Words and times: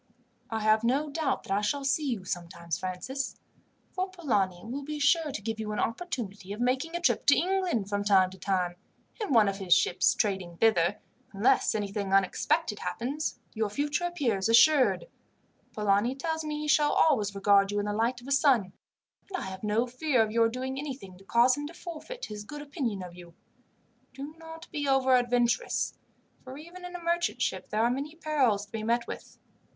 "I 0.49 0.61
have 0.61 0.83
no 0.83 1.11
doubt 1.11 1.43
that 1.43 1.51
I 1.55 1.61
shall 1.61 1.85
see 1.85 2.09
you 2.09 2.25
sometimes, 2.25 2.79
Francis; 2.79 3.37
for 3.91 4.09
Polani 4.09 4.61
will 4.65 4.81
be 4.81 4.97
sure 4.97 5.31
to 5.31 5.41
give 5.43 5.59
you 5.59 5.73
an 5.73 5.77
opportunity 5.79 6.53
of 6.53 6.59
making 6.59 6.95
a 6.95 6.99
trip 6.99 7.27
to 7.27 7.37
England, 7.37 7.87
from 7.87 8.03
time 8.03 8.31
to 8.31 8.39
time, 8.39 8.77
in 9.21 9.31
one 9.31 9.47
of 9.47 9.57
his 9.57 9.77
ships 9.77 10.15
trading 10.15 10.57
thither. 10.57 10.97
Unless 11.33 11.75
anything 11.75 12.11
unexpected 12.13 12.79
happens, 12.79 13.37
your 13.53 13.69
future 13.69 14.05
appears 14.05 14.49
assured. 14.49 15.05
Polani 15.71 16.15
tells 16.15 16.43
me 16.43 16.59
he 16.61 16.67
shall 16.67 16.93
always 16.93 17.35
regard 17.35 17.71
you 17.71 17.77
in 17.77 17.85
the 17.85 17.93
light 17.93 18.21
of 18.21 18.27
a 18.27 18.31
son; 18.31 18.73
and 19.31 19.37
I 19.37 19.41
have 19.45 19.63
no 19.63 19.85
fear 19.85 20.23
of 20.23 20.31
your 20.31 20.49
doing 20.49 20.79
anything 20.79 21.15
to 21.19 21.23
cause 21.23 21.55
him 21.55 21.67
to 21.67 21.75
forfeit 21.75 22.25
his 22.25 22.43
good 22.43 22.63
opinion 22.63 23.03
of 23.03 23.13
you. 23.13 23.35
Do 24.15 24.33
not 24.39 24.67
be 24.71 24.87
over 24.87 25.15
adventurous, 25.15 25.93
for 26.43 26.57
even 26.57 26.85
in 26.85 26.95
a 26.95 26.99
merchant 27.03 27.39
ship 27.43 27.67
there 27.69 27.83
are 27.83 27.91
many 27.91 28.15
perils 28.15 28.65
to 28.65 28.71
be 28.71 28.81
met 28.81 29.05
with. 29.05 29.37